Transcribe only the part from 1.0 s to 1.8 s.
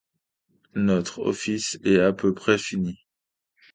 office